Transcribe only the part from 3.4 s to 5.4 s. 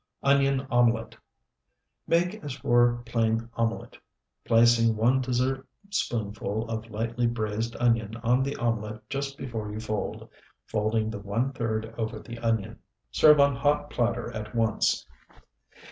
omelet, placing one